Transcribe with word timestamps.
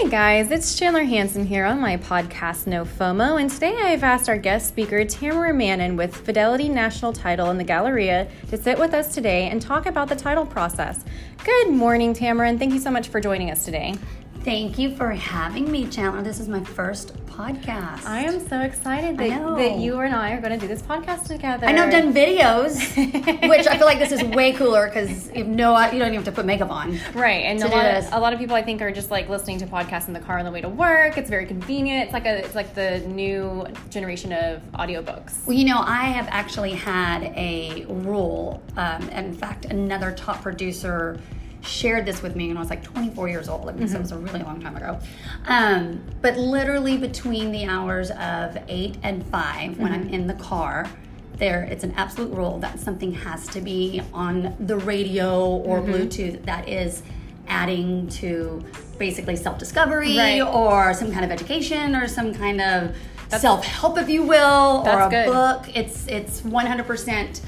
Hey 0.00 0.08
guys, 0.08 0.50
it's 0.50 0.78
Chandler 0.78 1.04
Hansen 1.04 1.44
here 1.44 1.66
on 1.66 1.78
my 1.78 1.98
podcast 1.98 2.66
No 2.66 2.86
FOMO, 2.86 3.38
and 3.38 3.50
today 3.50 3.76
I've 3.76 4.02
asked 4.02 4.30
our 4.30 4.38
guest 4.38 4.66
speaker 4.66 5.04
Tamara 5.04 5.52
Mannon 5.52 5.94
with 5.94 6.16
Fidelity 6.16 6.70
National 6.70 7.12
Title 7.12 7.50
in 7.50 7.58
the 7.58 7.64
Galleria 7.64 8.26
to 8.48 8.56
sit 8.56 8.78
with 8.78 8.94
us 8.94 9.14
today 9.14 9.50
and 9.50 9.60
talk 9.60 9.84
about 9.84 10.08
the 10.08 10.16
title 10.16 10.46
process. 10.46 11.04
Good 11.44 11.68
morning, 11.68 12.14
Tamara, 12.14 12.48
and 12.48 12.58
thank 12.58 12.72
you 12.72 12.80
so 12.80 12.90
much 12.90 13.08
for 13.08 13.20
joining 13.20 13.50
us 13.50 13.66
today. 13.66 13.94
Thank 14.42 14.78
you 14.78 14.96
for 14.96 15.10
having 15.10 15.70
me, 15.70 15.86
Chandler. 15.86 16.22
This 16.22 16.40
is 16.40 16.48
my 16.48 16.64
first 16.64 17.14
podcast. 17.26 18.06
I 18.06 18.22
am 18.22 18.40
so 18.48 18.60
excited 18.60 19.18
that, 19.18 19.56
that 19.56 19.76
you 19.76 19.98
and 20.00 20.14
I 20.14 20.32
are 20.32 20.40
going 20.40 20.54
to 20.54 20.58
do 20.58 20.66
this 20.66 20.80
podcast 20.80 21.26
together. 21.26 21.66
I 21.66 21.72
know 21.72 21.84
I've 21.84 21.90
done 21.90 22.14
videos, 22.14 22.96
which 23.50 23.66
I 23.66 23.76
feel 23.76 23.86
like 23.86 23.98
this 23.98 24.12
is 24.12 24.22
way 24.24 24.52
cooler 24.52 24.86
because 24.86 25.30
you 25.34 25.44
know 25.44 25.78
you 25.90 25.98
don't 25.98 26.08
even 26.08 26.14
have 26.14 26.24
to 26.24 26.32
put 26.32 26.46
makeup 26.46 26.70
on. 26.70 26.98
Right, 27.12 27.44
and 27.44 27.62
a 27.62 27.68
lot, 27.68 27.84
of, 27.84 28.12
a 28.12 28.18
lot 28.18 28.32
of 28.32 28.38
people 28.38 28.56
I 28.56 28.62
think 28.62 28.80
are 28.80 28.90
just 28.90 29.10
like 29.10 29.28
listening 29.28 29.58
to 29.58 29.66
podcasts 29.66 30.08
in 30.08 30.14
the 30.14 30.20
car 30.20 30.38
on 30.38 30.46
the 30.46 30.50
way 30.50 30.62
to 30.62 30.70
work. 30.70 31.18
It's 31.18 31.28
very 31.28 31.44
convenient. 31.44 32.04
It's 32.04 32.14
like 32.14 32.24
a 32.24 32.38
it's 32.38 32.54
like 32.54 32.74
the 32.74 33.00
new 33.00 33.66
generation 33.90 34.32
of 34.32 34.62
audiobooks. 34.72 35.46
Well, 35.46 35.54
you 35.54 35.66
know, 35.66 35.80
I 35.84 36.04
have 36.04 36.28
actually 36.30 36.72
had 36.72 37.24
a 37.36 37.84
rule. 37.90 38.62
Um, 38.78 39.06
in 39.10 39.34
fact, 39.34 39.66
another 39.66 40.12
top 40.12 40.40
producer 40.40 41.20
shared 41.62 42.06
this 42.06 42.22
with 42.22 42.36
me 42.36 42.48
when 42.48 42.56
I 42.56 42.60
was 42.60 42.70
like 42.70 42.82
24 42.82 43.28
years 43.28 43.48
old. 43.48 43.68
I 43.68 43.72
mean, 43.72 43.84
mm-hmm. 43.84 43.92
so 43.92 43.98
it 43.98 44.02
was 44.02 44.12
a 44.12 44.18
really 44.18 44.42
long 44.42 44.60
time 44.60 44.76
ago. 44.76 44.98
Um, 45.46 46.02
but 46.22 46.36
literally 46.36 46.96
between 46.96 47.52
the 47.52 47.66
hours 47.66 48.10
of 48.12 48.56
8 48.68 48.98
and 49.02 49.24
5, 49.26 49.78
when 49.78 49.92
mm-hmm. 49.92 50.02
I'm 50.02 50.08
in 50.08 50.26
the 50.26 50.34
car, 50.34 50.88
there 51.40 51.64
it's 51.64 51.82
an 51.82 51.92
absolute 51.96 52.32
rule 52.32 52.58
that 52.58 52.78
something 52.78 53.12
has 53.12 53.48
to 53.48 53.60
be 53.60 54.02
on 54.12 54.54
the 54.60 54.76
radio 54.76 55.40
or 55.44 55.80
mm-hmm. 55.80 55.92
Bluetooth 55.92 56.44
that 56.44 56.68
is 56.68 57.02
adding 57.48 58.06
to 58.08 58.62
basically 58.98 59.34
self-discovery 59.34 60.16
right. 60.16 60.40
or 60.42 60.94
some 60.94 61.10
kind 61.10 61.24
of 61.24 61.30
education 61.32 61.96
or 61.96 62.06
some 62.06 62.32
kind 62.32 62.60
of 62.60 62.94
self-help 63.28 63.98
if 63.98 64.08
you 64.08 64.22
will 64.22 64.86
or 64.86 65.00
a 65.00 65.08
good. 65.08 65.26
book 65.26 65.64
it's 65.74 66.06
it's 66.06 66.42
100% 66.42 67.40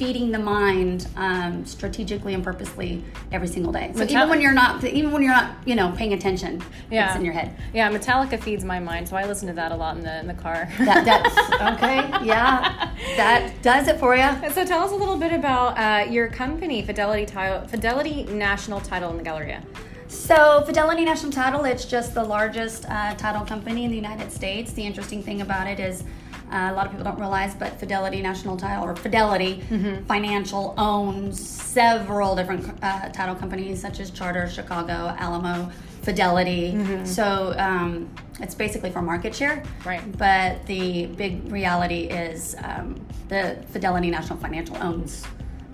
feeding 0.00 0.32
the 0.32 0.38
mind 0.38 1.06
um, 1.16 1.62
strategically 1.66 2.32
and 2.32 2.42
purposely 2.42 3.04
every 3.32 3.46
single 3.46 3.70
day. 3.70 3.92
So 3.94 4.00
Metallica. 4.00 4.10
even 4.12 4.28
when 4.30 4.40
you're 4.40 4.54
not, 4.54 4.82
even 4.82 5.12
when 5.12 5.22
you're 5.22 5.34
not, 5.34 5.56
you 5.66 5.74
know, 5.74 5.92
paying 5.94 6.14
attention, 6.14 6.62
yeah. 6.90 7.08
it's 7.08 7.16
in 7.16 7.24
your 7.24 7.34
head. 7.34 7.54
Yeah, 7.74 7.92
Metallica 7.92 8.42
feeds 8.42 8.64
my 8.64 8.80
mind, 8.80 9.10
so 9.10 9.16
I 9.16 9.26
listen 9.26 9.46
to 9.48 9.52
that 9.52 9.72
a 9.72 9.76
lot 9.76 9.98
in 9.98 10.02
the 10.02 10.18
in 10.20 10.26
the 10.26 10.32
car. 10.32 10.70
That, 10.78 11.04
that's 11.04 11.36
okay. 11.76 12.24
Yeah, 12.24 12.94
that 13.18 13.52
does 13.60 13.88
it 13.88 14.00
for 14.00 14.16
you. 14.16 14.30
So 14.52 14.64
tell 14.64 14.82
us 14.82 14.90
a 14.90 14.96
little 14.96 15.18
bit 15.18 15.34
about 15.34 15.76
uh, 15.76 16.10
your 16.10 16.28
company, 16.28 16.80
Fidelity 16.80 17.26
Title, 17.26 17.68
Fidelity 17.68 18.24
National 18.24 18.80
Title 18.80 19.10
in 19.10 19.18
the 19.18 19.22
Galleria. 19.22 19.62
So, 20.08 20.64
Fidelity 20.64 21.04
National 21.04 21.30
Title, 21.30 21.64
it's 21.64 21.84
just 21.84 22.14
the 22.14 22.24
largest 22.24 22.86
uh, 22.88 23.14
title 23.16 23.44
company 23.44 23.84
in 23.84 23.90
the 23.90 23.96
United 23.96 24.32
States. 24.32 24.72
The 24.72 24.82
interesting 24.82 25.22
thing 25.22 25.42
about 25.42 25.68
it 25.68 25.78
is 25.78 26.04
uh, 26.50 26.72
a 26.72 26.74
lot 26.74 26.86
of 26.86 26.92
people 26.92 27.04
don't 27.04 27.18
realize, 27.18 27.54
but 27.54 27.78
Fidelity 27.78 28.20
National 28.22 28.56
Title 28.56 28.84
or 28.84 28.96
Fidelity 28.96 29.62
mm-hmm. 29.68 30.04
Financial 30.06 30.74
owns 30.76 31.48
several 31.48 32.34
different 32.34 32.68
uh, 32.82 33.08
title 33.10 33.34
companies 33.34 33.80
such 33.80 34.00
as 34.00 34.10
Charter, 34.10 34.48
Chicago, 34.48 35.14
Alamo, 35.18 35.70
Fidelity. 36.02 36.72
Mm-hmm. 36.72 37.04
So 37.04 37.54
um, 37.56 38.10
it's 38.40 38.54
basically 38.54 38.90
for 38.90 39.02
market 39.02 39.34
share. 39.34 39.62
Right. 39.84 40.02
But 40.18 40.66
the 40.66 41.06
big 41.06 41.50
reality 41.52 42.04
is 42.04 42.56
um, 42.64 43.00
the 43.28 43.62
Fidelity 43.70 44.10
National 44.10 44.38
Financial 44.38 44.76
owns 44.78 45.24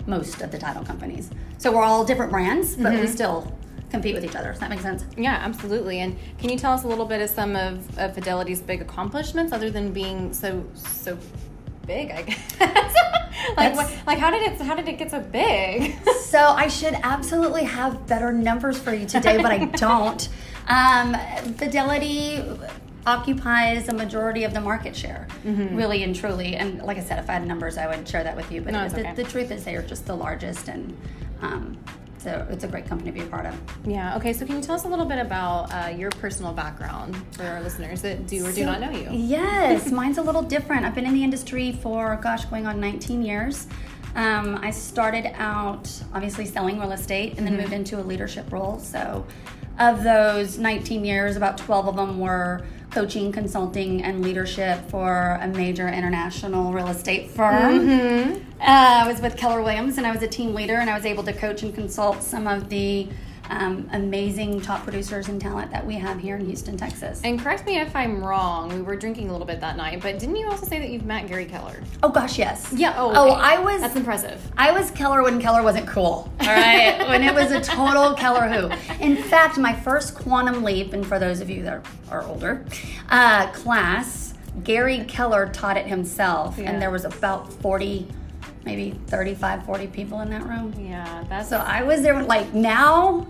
most 0.05 0.41
of 0.41 0.51
the 0.51 0.57
title 0.57 0.85
companies. 0.85 1.29
So 1.57 1.71
we're 1.71 1.83
all 1.83 2.05
different 2.05 2.31
brands, 2.31 2.75
but 2.75 2.93
mm-hmm. 2.93 3.01
we 3.01 3.07
still 3.07 3.51
compete 3.89 4.13
with 4.13 4.25
each 4.25 4.35
other. 4.35 4.51
Does 4.51 4.59
that 4.59 4.69
make 4.69 4.81
sense? 4.81 5.05
Yeah, 5.15 5.33
absolutely. 5.33 5.99
And 5.99 6.17
can 6.37 6.49
you 6.49 6.57
tell 6.57 6.73
us 6.73 6.83
a 6.83 6.87
little 6.87 7.05
bit 7.05 7.21
of 7.21 7.29
some 7.29 7.55
of, 7.55 7.97
of 7.97 8.13
Fidelity's 8.15 8.61
big 8.61 8.81
accomplishments, 8.81 9.53
other 9.53 9.69
than 9.69 9.91
being 9.91 10.33
so 10.33 10.65
so 10.73 11.17
big? 11.85 12.11
I 12.11 12.21
guess. 12.23 12.59
like 13.57 13.75
what, 13.75 13.93
like 14.05 14.17
how 14.17 14.31
did 14.31 14.51
it 14.51 14.61
how 14.61 14.75
did 14.75 14.87
it 14.87 14.97
get 14.97 15.11
so 15.11 15.21
big? 15.21 15.95
so 16.21 16.39
I 16.39 16.67
should 16.67 16.95
absolutely 17.03 17.63
have 17.63 18.07
better 18.07 18.31
numbers 18.31 18.79
for 18.79 18.93
you 18.93 19.05
today, 19.05 19.37
but 19.41 19.51
I 19.51 19.65
don't. 19.65 20.27
Um, 20.67 21.15
Fidelity 21.55 22.43
occupies 23.05 23.87
a 23.87 23.93
majority 23.93 24.43
of 24.43 24.53
the 24.53 24.59
market 24.59 24.93
share, 24.93 25.27
mm-hmm. 25.45 25.75
really 25.75 26.03
and 26.03 26.13
truly. 26.13 26.55
And 26.57 26.81
like 26.81 26.97
I 26.97 27.01
said, 27.01 27.19
if 27.19 27.29
I 27.29 27.33
had 27.33 27.47
numbers, 27.47 27.77
I 27.77 27.87
would 27.87 28.05
share 28.07 28.23
that 28.23 28.35
with 28.35 28.51
you. 28.51 28.61
But 28.61 28.73
no, 28.73 28.89
the, 28.89 28.99
okay. 28.99 29.13
the, 29.13 29.23
truth 29.23 29.49
is, 29.49 29.63
they 29.63 29.75
are 29.75 29.81
just 29.81 30.05
the 30.05 30.15
largest, 30.15 30.67
and 30.67 30.95
um, 31.41 31.77
so 32.17 32.45
it's 32.49 32.63
a 32.63 32.67
great 32.67 32.85
company 32.85 33.11
to 33.11 33.17
be 33.17 33.23
a 33.23 33.29
part 33.29 33.45
of. 33.45 33.55
Yeah. 33.85 34.15
Okay. 34.17 34.33
So 34.33 34.45
can 34.45 34.55
you 34.55 34.61
tell 34.61 34.75
us 34.75 34.85
a 34.85 34.87
little 34.87 35.05
bit 35.05 35.19
about 35.19 35.73
uh, 35.73 35.89
your 35.89 36.09
personal 36.11 36.53
background 36.53 37.15
for 37.33 37.43
our 37.43 37.61
listeners 37.61 38.01
that 38.01 38.27
do 38.27 38.45
or 38.45 38.49
so, 38.49 38.55
do 38.55 38.65
not 38.65 38.81
know 38.81 38.91
you? 38.91 39.09
Yes, 39.11 39.91
mine's 39.91 40.17
a 40.17 40.21
little 40.21 40.41
different. 40.41 40.85
I've 40.85 40.95
been 40.95 41.05
in 41.05 41.13
the 41.13 41.23
industry 41.23 41.73
for 41.73 42.17
gosh, 42.21 42.45
going 42.45 42.67
on 42.67 42.79
19 42.79 43.21
years. 43.21 43.67
Um, 44.15 44.59
I 44.61 44.71
started 44.71 45.31
out 45.35 45.89
obviously 46.13 46.45
selling 46.45 46.79
real 46.79 46.91
estate 46.91 47.37
and 47.37 47.45
then 47.45 47.53
mm-hmm. 47.53 47.63
moved 47.63 47.73
into 47.73 47.99
a 47.99 48.03
leadership 48.03 48.51
role. 48.51 48.79
So, 48.79 49.25
of 49.79 50.03
those 50.03 50.57
19 50.57 51.05
years, 51.05 51.35
about 51.35 51.57
12 51.59 51.89
of 51.89 51.95
them 51.95 52.19
were 52.19 52.65
coaching, 52.97 53.31
consulting, 53.31 54.01
and 54.01 54.23
leadership 54.23 54.89
for 54.89 55.37
a 55.43 55.47
major 55.49 55.87
international 55.87 56.73
real 56.73 56.87
estate 56.87 57.29
firm. 57.29 57.87
Mm-hmm. 57.87 58.59
Uh, 58.59 58.63
I 58.65 59.07
was 59.07 59.21
with 59.21 59.37
Keller 59.37 59.61
Williams 59.61 59.99
and 59.99 60.07
I 60.07 60.11
was 60.11 60.23
a 60.23 60.27
team 60.27 60.55
leader, 60.55 60.77
and 60.77 60.89
I 60.89 60.95
was 60.95 61.05
able 61.05 61.21
to 61.25 61.33
coach 61.33 61.61
and 61.61 61.75
consult 61.75 62.23
some 62.23 62.47
of 62.47 62.69
the 62.69 63.07
um, 63.49 63.89
amazing 63.93 64.61
top 64.61 64.83
producers 64.83 65.27
and 65.29 65.41
talent 65.41 65.71
that 65.71 65.85
we 65.85 65.95
have 65.95 66.19
here 66.19 66.35
in 66.35 66.45
Houston, 66.45 66.77
Texas. 66.77 67.21
And 67.23 67.39
correct 67.39 67.65
me 67.65 67.79
if 67.79 67.95
I'm 67.95 68.23
wrong. 68.23 68.69
We 68.69 68.81
were 68.81 68.95
drinking 68.95 69.29
a 69.29 69.31
little 69.31 69.47
bit 69.47 69.59
that 69.61 69.77
night, 69.77 70.01
but 70.01 70.19
didn't 70.19 70.35
you 70.35 70.47
also 70.47 70.65
say 70.65 70.79
that 70.79 70.89
you've 70.89 71.05
met 71.05 71.27
Gary 71.27 71.45
Keller? 71.45 71.81
Oh 72.03 72.09
gosh, 72.09 72.37
yes. 72.37 72.71
Yeah. 72.73 72.93
Oh. 72.97 73.07
Oh, 73.15 73.23
okay. 73.23 73.31
Oh, 73.31 73.33
I 73.33 73.59
was. 73.59 73.81
That's 73.81 73.95
impressive. 73.95 74.41
I 74.57 74.71
was 74.71 74.91
Keller 74.91 75.23
when 75.23 75.41
Keller 75.41 75.63
wasn't 75.63 75.87
cool. 75.87 76.31
All 76.39 76.47
right, 76.47 76.99
when 77.07 77.23
it 77.23 77.33
was 77.33 77.51
a 77.51 77.61
total 77.61 78.13
Keller 78.13 78.47
who. 78.47 79.03
In 79.03 79.17
fact, 79.17 79.57
my 79.57 79.73
first 79.73 80.15
quantum 80.15 80.63
leap, 80.63 80.93
and 80.93 81.05
for 81.05 81.19
those 81.19 81.39
of 81.39 81.49
you 81.49 81.63
that 81.63 81.85
are, 82.09 82.23
older, 82.23 82.65
uh, 83.09 83.47
class, 83.51 84.33
Gary 84.63 85.05
Keller 85.05 85.47
taught 85.49 85.77
it 85.77 85.85
himself, 85.85 86.57
yeah. 86.57 86.69
and 86.71 86.81
there 86.81 86.91
was 86.91 87.05
about 87.05 87.51
forty 87.53 88.07
maybe 88.67 88.91
35 89.07 89.65
40 89.65 89.87
people 89.87 90.21
in 90.21 90.29
that 90.29 90.43
room 90.43 90.73
yeah 90.77 91.23
that's 91.29 91.49
so 91.49 91.57
i 91.57 91.81
was 91.83 92.01
there 92.01 92.21
like 92.23 92.53
now 92.53 93.25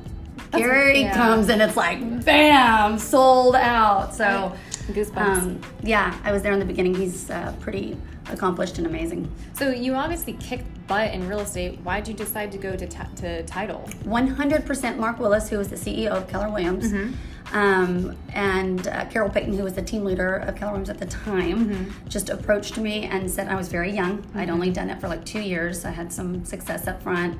Gary 0.51 1.01
yeah. 1.01 1.13
comes 1.13 1.49
and 1.49 1.61
it's 1.61 1.75
like 1.75 2.23
bam, 2.23 2.97
sold 2.97 3.55
out. 3.55 4.13
So 4.15 4.55
goosebumps. 4.87 5.37
Um, 5.37 5.61
yeah, 5.83 6.17
I 6.23 6.31
was 6.31 6.41
there 6.41 6.53
in 6.53 6.59
the 6.59 6.65
beginning. 6.65 6.95
He's 6.95 7.29
uh, 7.29 7.53
pretty 7.59 7.97
accomplished 8.29 8.77
and 8.77 8.87
amazing. 8.87 9.31
So 9.53 9.69
you 9.69 9.95
obviously 9.95 10.33
kicked 10.33 10.65
butt 10.87 11.13
in 11.13 11.27
real 11.27 11.39
estate. 11.39 11.79
Why 11.83 11.99
did 11.99 12.07
you 12.09 12.25
decide 12.25 12.51
to 12.53 12.57
go 12.57 12.75
to, 12.75 12.87
t- 12.87 12.97
to 13.17 13.43
title? 13.43 13.89
100% 14.03 14.97
Mark 14.97 15.19
Willis, 15.19 15.49
who 15.49 15.57
was 15.57 15.69
the 15.69 15.75
CEO 15.75 16.09
of 16.09 16.27
Keller 16.27 16.49
Williams. 16.49 16.91
Mm-hmm. 16.91 17.13
Um, 17.53 18.17
and 18.33 18.87
uh, 18.87 19.05
Carol 19.05 19.29
Payton, 19.29 19.57
who 19.57 19.63
was 19.63 19.73
the 19.73 19.81
team 19.81 20.03
leader 20.03 20.35
of 20.35 20.55
Keller 20.55 20.71
Williams 20.71 20.89
at 20.89 20.97
the 20.97 21.05
time, 21.05 21.69
mm-hmm. 21.69 22.07
just 22.07 22.29
approached 22.29 22.77
me 22.77 23.03
and 23.03 23.29
said 23.29 23.47
I 23.47 23.55
was 23.55 23.69
very 23.69 23.91
young. 23.91 24.19
Mm-hmm. 24.19 24.37
I'd 24.37 24.49
only 24.49 24.69
done 24.69 24.89
it 24.89 24.99
for 24.99 25.07
like 25.07 25.23
two 25.25 25.41
years. 25.41 25.85
I 25.85 25.91
had 25.91 26.11
some 26.11 26.43
success 26.43 26.87
up 26.87 27.01
front 27.01 27.39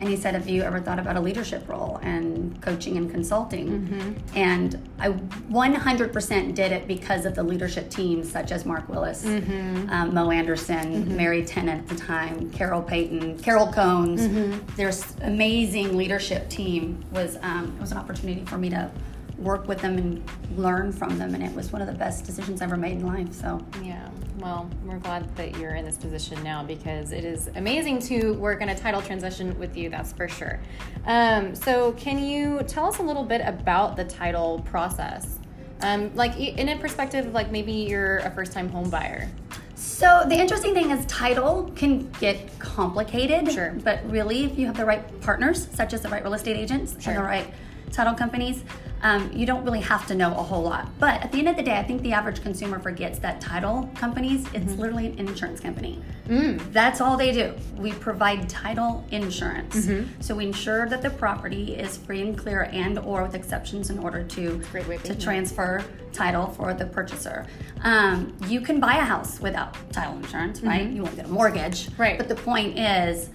and 0.00 0.08
he 0.08 0.16
said, 0.16 0.34
Have 0.34 0.48
you 0.48 0.62
ever 0.62 0.80
thought 0.80 0.98
about 0.98 1.16
a 1.16 1.20
leadership 1.20 1.68
role 1.68 1.98
and 2.02 2.60
coaching 2.60 2.96
and 2.96 3.10
consulting? 3.10 3.86
Mm-hmm. 3.86 4.36
And 4.36 4.88
I 4.98 5.10
100% 5.10 6.54
did 6.54 6.72
it 6.72 6.88
because 6.88 7.24
of 7.24 7.34
the 7.34 7.42
leadership 7.42 7.90
teams 7.90 8.30
such 8.30 8.50
as 8.50 8.66
Mark 8.66 8.88
Willis, 8.88 9.24
mm-hmm. 9.24 9.88
um, 9.90 10.12
Mo 10.12 10.30
Anderson, 10.30 11.04
mm-hmm. 11.04 11.16
Mary 11.16 11.44
Tennant 11.44 11.82
at 11.82 11.88
the 11.88 12.04
time, 12.04 12.50
Carol 12.50 12.82
Payton, 12.82 13.38
Carol 13.38 13.68
Combs. 13.68 14.22
Mm-hmm. 14.22 14.74
There's 14.76 15.16
amazing 15.22 15.96
leadership 15.96 16.48
team 16.48 17.04
was 17.12 17.38
um, 17.42 17.72
it 17.76 17.80
was 17.80 17.92
an 17.92 17.98
opportunity 17.98 18.44
for 18.44 18.58
me 18.58 18.70
to 18.70 18.90
work 19.38 19.66
with 19.68 19.80
them 19.80 19.98
and 19.98 20.30
learn 20.56 20.92
from 20.92 21.18
them 21.18 21.34
and 21.34 21.42
it 21.42 21.54
was 21.54 21.72
one 21.72 21.82
of 21.82 21.88
the 21.88 21.94
best 21.94 22.24
decisions 22.24 22.62
I 22.62 22.64
ever 22.66 22.76
made 22.76 22.98
in 22.98 23.06
life 23.06 23.32
so. 23.32 23.64
Yeah 23.82 24.08
well 24.38 24.68
we're 24.84 24.98
glad 24.98 25.34
that 25.36 25.56
you're 25.58 25.74
in 25.74 25.84
this 25.84 25.96
position 25.96 26.42
now 26.42 26.62
because 26.62 27.12
it 27.12 27.24
is 27.24 27.48
amazing 27.56 27.98
to 27.98 28.34
work 28.34 28.60
in 28.60 28.68
a 28.68 28.76
title 28.76 29.00
transition 29.00 29.58
with 29.58 29.76
you 29.76 29.88
that's 29.88 30.12
for 30.12 30.28
sure. 30.28 30.60
Um, 31.06 31.54
so 31.54 31.92
can 31.92 32.18
you 32.18 32.62
tell 32.66 32.86
us 32.86 32.98
a 32.98 33.02
little 33.02 33.24
bit 33.24 33.40
about 33.44 33.96
the 33.96 34.04
title 34.04 34.60
process? 34.66 35.38
Um, 35.80 36.14
like 36.14 36.38
in 36.38 36.68
a 36.68 36.78
perspective 36.78 37.32
like 37.32 37.50
maybe 37.50 37.72
you're 37.72 38.18
a 38.18 38.30
first 38.30 38.52
time 38.52 38.68
home 38.68 38.90
buyer. 38.90 39.28
So 39.74 40.24
the 40.28 40.36
interesting 40.36 40.74
thing 40.74 40.90
is 40.90 41.04
title 41.06 41.72
can 41.74 42.10
get 42.20 42.58
complicated 42.58 43.52
sure. 43.52 43.74
but 43.82 44.08
really 44.10 44.44
if 44.44 44.58
you 44.58 44.66
have 44.66 44.76
the 44.76 44.84
right 44.84 45.20
partners 45.20 45.68
such 45.72 45.92
as 45.92 46.02
the 46.02 46.08
right 46.08 46.22
real 46.22 46.34
estate 46.34 46.56
agents 46.56 46.92
sure. 47.02 47.12
and 47.12 47.22
the 47.22 47.26
right 47.26 47.52
title 47.92 48.14
companies 48.14 48.64
um, 49.04 49.30
you 49.32 49.44
don't 49.44 49.62
really 49.64 49.80
have 49.82 50.06
to 50.06 50.14
know 50.14 50.30
a 50.32 50.42
whole 50.42 50.62
lot. 50.62 50.88
But 50.98 51.22
at 51.22 51.30
the 51.30 51.38
end 51.38 51.48
of 51.48 51.56
the 51.56 51.62
day, 51.62 51.76
I 51.76 51.82
think 51.84 52.00
the 52.02 52.12
average 52.12 52.42
consumer 52.42 52.78
forgets 52.80 53.18
that 53.20 53.40
title 53.40 53.88
companies, 53.94 54.46
it's 54.54 54.64
Mm-hmm. 54.64 54.80
literally 54.80 55.06
an 55.18 55.28
insurance 55.28 55.60
company. 55.60 56.02
Mm. 56.26 56.72
That's 56.72 57.02
all 57.02 57.16
they 57.18 57.30
do. 57.30 57.52
We 57.76 57.92
provide 57.92 58.48
title 58.48 59.04
insurance. 59.10 59.76
Mm-hmm. 59.76 60.22
So 60.22 60.34
we 60.34 60.46
ensure 60.46 60.88
that 60.88 61.02
the 61.02 61.10
property 61.10 61.74
is 61.76 61.98
free 61.98 62.22
and 62.22 62.36
clear 62.36 62.62
and 62.72 62.98
or 62.98 63.22
with 63.24 63.34
exceptions 63.34 63.90
in 63.90 63.98
order 63.98 64.22
to, 64.24 64.58
Great 64.72 64.88
way 64.88 64.96
of 64.96 65.02
to 65.04 65.14
transfer 65.14 65.84
title 66.14 66.46
for 66.46 66.72
the 66.72 66.86
purchaser. 66.86 67.44
Um, 67.82 68.34
you 68.48 68.62
can 68.62 68.80
buy 68.80 68.96
a 68.96 69.02
house 69.04 69.38
without 69.38 69.76
title 69.92 70.16
insurance, 70.16 70.62
right? 70.62 70.88
You 70.88 71.02
won't 71.02 71.16
get 71.16 71.26
a 71.26 71.28
mortgage. 71.28 71.88
Mm-hmm. 71.88 72.02
Right. 72.02 72.16
But 72.18 72.28
the 72.28 72.36
point 72.36 72.78
is, 72.78 73.28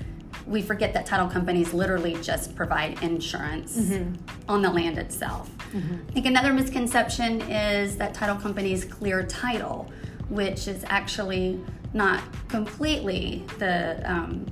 we 0.50 0.62
forget 0.64 0.94
that 0.96 1.06
title 1.06 1.28
companies 1.28 1.74
literally 1.74 2.16
just 2.22 2.56
provide 2.56 3.02
insurance 3.04 3.78
Mm-hmm. 3.78 4.16
on 4.50 4.62
the 4.62 4.70
land 4.70 4.98
itself. 4.98 5.50
I 5.74 6.12
think 6.12 6.26
another 6.26 6.52
misconception 6.52 7.42
is 7.42 7.96
that 7.98 8.16
title 8.16 8.36
companies 8.36 8.84
clear 8.84 9.24
title, 9.24 9.92
which 10.30 10.68
is 10.68 10.84
actually 10.88 11.60
not 11.94 12.22
completely 12.48 13.44
the 13.60 14.02
um, 14.12 14.46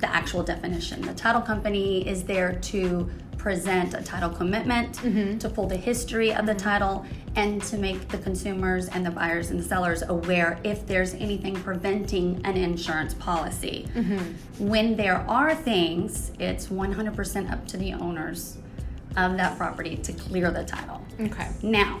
the 0.00 0.08
actual 0.14 0.42
definition. 0.42 1.00
The 1.02 1.14
title 1.14 1.40
company 1.42 2.06
is 2.06 2.24
there 2.24 2.52
to 2.72 3.08
present 3.38 3.94
a 3.94 4.02
title 4.02 4.30
commitment, 4.30 4.94
to 5.40 5.48
pull 5.48 5.66
the 5.66 5.76
history 5.76 6.32
of 6.34 6.44
the 6.46 6.54
title, 6.54 7.06
and 7.36 7.62
to 7.62 7.78
make 7.78 8.08
the 8.08 8.18
consumers 8.18 8.88
and 8.88 9.06
the 9.06 9.10
buyers 9.10 9.50
and 9.50 9.60
the 9.60 9.64
sellers 9.64 10.02
aware 10.02 10.58
if 10.64 10.86
there's 10.86 11.14
anything 11.14 11.54
preventing 11.54 12.40
an 12.44 12.56
insurance 12.56 13.14
policy. 13.14 13.88
Mm-hmm. 13.94 14.68
When 14.68 14.96
there 14.96 15.18
are 15.28 15.54
things, 15.54 16.32
it's 16.38 16.66
100% 16.66 17.52
up 17.52 17.66
to 17.68 17.76
the 17.76 17.92
owners 17.94 18.58
of 19.16 19.36
that 19.36 19.56
property 19.56 19.96
to 19.96 20.12
clear 20.12 20.50
the 20.50 20.64
title. 20.64 21.04
Okay. 21.20 21.48
Now, 21.62 22.00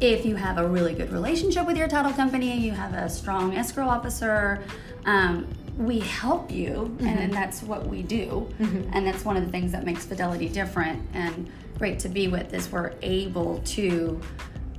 if 0.00 0.24
you 0.24 0.36
have 0.36 0.58
a 0.58 0.66
really 0.66 0.94
good 0.94 1.12
relationship 1.12 1.66
with 1.66 1.76
your 1.76 1.88
title 1.88 2.12
company, 2.12 2.56
you 2.58 2.72
have 2.72 2.94
a 2.94 3.08
strong 3.08 3.54
escrow 3.54 3.88
officer, 3.88 4.62
um, 5.06 5.48
we 5.76 6.00
help 6.00 6.50
you, 6.50 6.96
and, 6.98 7.00
mm-hmm. 7.00 7.18
and 7.18 7.32
that's 7.32 7.62
what 7.62 7.86
we 7.86 8.02
do. 8.02 8.48
Mm-hmm. 8.58 8.90
And 8.92 9.06
that's 9.06 9.24
one 9.24 9.36
of 9.36 9.44
the 9.44 9.50
things 9.50 9.72
that 9.72 9.84
makes 9.84 10.04
Fidelity 10.04 10.48
different 10.48 11.08
and 11.14 11.50
great 11.78 12.00
to 12.00 12.08
be 12.08 12.28
with 12.28 12.52
is 12.52 12.70
we're 12.70 12.92
able 13.02 13.60
to 13.60 14.20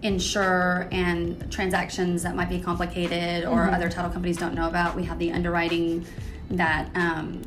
insure 0.01 0.87
and 0.91 1.51
transactions 1.51 2.23
that 2.23 2.35
might 2.35 2.49
be 2.49 2.59
complicated 2.59 3.45
or 3.45 3.69
other 3.69 3.89
title 3.89 4.09
companies 4.09 4.37
don't 4.37 4.55
know 4.55 4.67
about. 4.67 4.95
We 4.95 5.03
have 5.03 5.19
the 5.19 5.31
underwriting 5.31 6.05
that 6.51 6.89
um, 6.95 7.41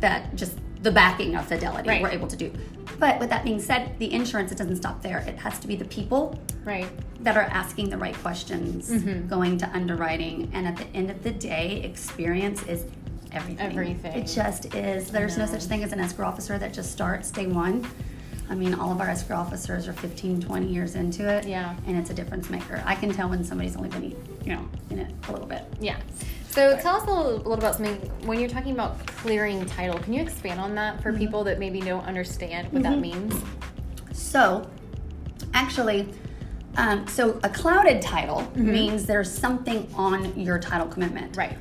that 0.00 0.34
just 0.34 0.58
the 0.82 0.90
backing 0.90 1.36
of 1.36 1.46
Fidelity 1.46 1.88
Right. 1.88 2.02
we're 2.02 2.10
able 2.10 2.26
to 2.28 2.36
do. 2.36 2.52
But 2.98 3.20
with 3.20 3.30
that 3.30 3.44
being 3.44 3.60
said, 3.60 3.96
the 3.98 4.12
insurance 4.12 4.50
it 4.50 4.58
doesn't 4.58 4.76
stop 4.76 5.00
there. 5.02 5.18
It 5.18 5.36
has 5.38 5.58
to 5.60 5.68
be 5.68 5.76
the 5.76 5.84
people 5.84 6.38
Right. 6.64 6.88
that 7.22 7.36
are 7.36 7.42
asking 7.42 7.90
the 7.90 7.98
right 7.98 8.14
questions, 8.16 8.90
Mm-hmm. 8.90 9.28
going 9.28 9.58
to 9.58 9.68
underwriting, 9.70 10.50
and 10.52 10.66
at 10.66 10.76
the 10.76 10.86
end 10.88 11.10
of 11.10 11.22
the 11.22 11.30
day, 11.30 11.82
experience 11.84 12.62
is 12.64 12.84
everything. 13.30 13.66
Everything. 13.70 14.12
It 14.14 14.26
just 14.26 14.74
is. 14.74 15.08
There's 15.10 15.38
no 15.38 15.46
such 15.46 15.64
thing 15.64 15.84
as 15.84 15.92
an 15.92 16.00
escrow 16.00 16.26
officer 16.26 16.58
that 16.58 16.72
just 16.72 16.90
starts 16.90 17.30
day 17.30 17.46
one. 17.46 17.86
I 18.52 18.54
mean, 18.54 18.74
all 18.74 18.92
of 18.92 19.00
our 19.00 19.08
escrow 19.08 19.36
officers 19.36 19.88
are 19.88 19.94
15, 19.94 20.42
20 20.42 20.66
years 20.66 20.94
into 20.94 21.26
it. 21.26 21.48
Yeah. 21.48 21.74
And 21.86 21.96
it's 21.96 22.10
a 22.10 22.14
difference 22.14 22.50
maker. 22.50 22.82
I 22.84 22.94
can 22.94 23.10
tell 23.10 23.30
when 23.30 23.42
somebody's 23.42 23.76
only 23.76 23.88
been, 23.88 24.14
you 24.44 24.54
know, 24.54 24.68
in 24.90 24.98
it 24.98 25.10
a 25.26 25.32
little 25.32 25.46
bit. 25.46 25.64
Yeah. 25.80 25.96
So 26.50 26.76
tell 26.76 26.96
us 26.96 27.04
a 27.04 27.06
little, 27.06 27.30
a 27.30 27.36
little 27.36 27.54
about 27.54 27.76
something. 27.76 27.96
When 28.26 28.38
you're 28.38 28.50
talking 28.50 28.72
about 28.72 29.06
clearing 29.06 29.64
title, 29.64 29.98
can 29.98 30.12
you 30.12 30.20
expand 30.20 30.60
on 30.60 30.74
that 30.74 31.02
for 31.02 31.12
mm-hmm. 31.12 31.20
people 31.20 31.44
that 31.44 31.58
maybe 31.58 31.80
don't 31.80 32.04
understand 32.04 32.70
what 32.74 32.82
that 32.82 32.98
mm-hmm. 32.98 33.30
means? 33.30 33.42
So, 34.12 34.68
actually, 35.54 36.12
um, 36.76 37.06
so 37.06 37.40
a 37.44 37.48
clouded 37.48 38.02
title 38.02 38.40
mm-hmm. 38.40 38.70
means 38.70 39.06
there's 39.06 39.32
something 39.32 39.88
on 39.94 40.38
your 40.38 40.58
title 40.58 40.88
commitment. 40.88 41.38
Right. 41.38 41.56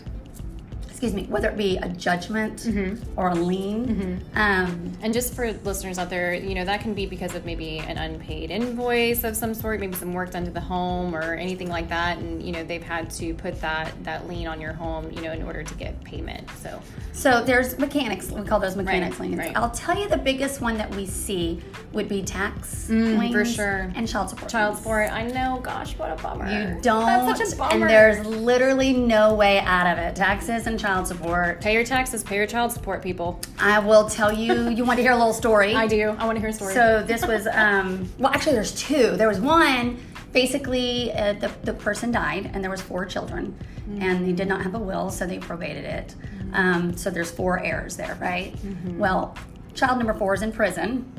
Excuse 1.01 1.15
me, 1.15 1.23
whether 1.31 1.49
it 1.49 1.57
be 1.57 1.77
a 1.77 1.89
judgment 1.89 2.67
or 3.15 3.29
a 3.29 3.33
lien. 3.33 4.21
Um, 4.35 4.91
And 5.01 5.11
just 5.11 5.33
for 5.33 5.51
listeners 5.63 5.97
out 5.97 6.11
there, 6.11 6.31
you 6.35 6.53
know, 6.53 6.63
that 6.63 6.81
can 6.81 6.93
be 6.93 7.07
because 7.07 7.33
of 7.33 7.43
maybe 7.43 7.79
an 7.79 7.97
unpaid 7.97 8.51
invoice 8.51 9.23
of 9.23 9.35
some 9.35 9.55
sort, 9.55 9.79
maybe 9.79 9.95
some 9.95 10.13
work 10.13 10.29
done 10.29 10.45
to 10.45 10.51
the 10.51 10.61
home 10.61 11.15
or 11.15 11.33
anything 11.33 11.69
like 11.69 11.89
that. 11.89 12.19
And, 12.19 12.43
you 12.43 12.51
know, 12.51 12.63
they've 12.63 12.83
had 12.83 13.09
to 13.11 13.33
put 13.33 13.59
that, 13.61 13.91
that 14.03 14.27
lien 14.27 14.45
on 14.45 14.61
your 14.61 14.73
home, 14.73 15.09
you 15.11 15.23
know, 15.23 15.31
in 15.31 15.41
order 15.41 15.63
to 15.63 15.73
get 15.73 16.03
payment. 16.03 16.47
So, 16.61 16.79
so 17.13 17.43
there's 17.43 17.79
mechanics, 17.79 18.29
we 18.29 18.43
call 18.43 18.59
those 18.59 18.75
mechanics 18.75 19.19
Right, 19.19 19.29
liens. 19.31 19.39
right. 19.39 19.57
I'll 19.57 19.71
tell 19.71 19.97
you 19.97 20.07
the 20.07 20.17
biggest 20.17 20.61
one 20.61 20.77
that 20.77 20.93
we 20.93 21.07
see 21.07 21.61
would 21.93 22.09
be 22.09 22.21
tax 22.21 22.89
Mm, 22.91 23.17
liens 23.17 23.33
for 23.33 23.45
sure. 23.45 23.91
and 23.95 24.07
child 24.07 24.29
support. 24.29 24.51
child 24.51 24.77
support, 24.77 25.11
I 25.11 25.23
know, 25.25 25.59
gosh, 25.63 25.97
what 25.97 26.11
a 26.11 26.21
bummer. 26.21 26.47
You 26.47 26.79
don't, 26.81 27.05
That's 27.25 27.39
such 27.39 27.53
a 27.53 27.55
bummer. 27.57 27.73
and 27.85 27.89
there's 27.89 28.23
literally 28.27 28.93
no 28.93 29.33
way 29.33 29.59
out 29.61 29.87
of 29.87 29.97
it. 29.97 30.15
Taxes 30.15 30.67
and 30.67 30.79
child 30.79 30.90
support. 31.07 31.61
Pay 31.61 31.73
your 31.73 31.83
taxes, 31.83 32.23
pay 32.23 32.35
your 32.35 32.47
child 32.47 32.71
support, 32.71 33.01
people. 33.01 33.39
I 33.59 33.79
will 33.79 34.09
tell 34.09 34.31
you, 34.31 34.69
you 34.69 34.83
want 34.83 34.97
to 34.97 35.03
hear 35.03 35.13
a 35.13 35.17
little 35.17 35.33
story? 35.33 35.73
I 35.75 35.87
do. 35.87 36.09
I 36.17 36.25
want 36.25 36.35
to 36.35 36.39
hear 36.39 36.49
a 36.49 36.53
story. 36.53 36.73
So 36.73 37.03
this 37.03 37.25
was, 37.25 37.47
um, 37.47 38.09
well, 38.19 38.31
actually, 38.33 38.53
there's 38.53 38.73
two. 38.73 39.15
There 39.17 39.27
was 39.27 39.39
one. 39.39 39.97
Basically, 40.33 41.11
uh, 41.13 41.33
the 41.33 41.51
the 41.63 41.73
person 41.73 42.11
died, 42.11 42.51
and 42.53 42.63
there 42.63 42.71
was 42.71 42.81
four 42.81 43.05
children, 43.05 43.53
and 43.99 44.25
they 44.25 44.31
did 44.31 44.47
not 44.47 44.61
have 44.61 44.75
a 44.75 44.79
will, 44.79 45.09
so 45.09 45.25
they 45.25 45.39
probated 45.39 45.83
it. 45.83 46.15
Um, 46.53 46.95
so 46.95 47.09
there's 47.09 47.31
four 47.31 47.59
heirs 47.59 47.97
there, 47.97 48.17
right? 48.21 48.55
Well, 48.97 49.35
child 49.73 49.97
number 49.97 50.13
four 50.13 50.33
is 50.33 50.41
in 50.41 50.51
prison, 50.53 51.11